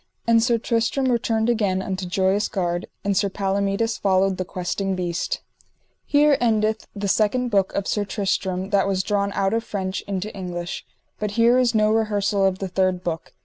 [0.25, 5.41] And Sir Tristram returned again unto Joyous Gard, and Sir Palomides followed the Questing Beast.
[6.11, 10.35] _Here endeth the second book of Sir Tristram that was drawn out of French into
[10.35, 10.87] English.
[11.19, 13.31] But here is no rehersal of the third book.